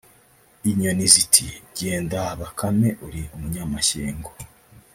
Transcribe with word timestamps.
Inyoni 0.69 1.05
ziti 1.13 1.45
“Genda 1.77 2.21
Bakame 2.39 2.89
uri 3.05 3.21
umunyamashyengo 3.35 4.31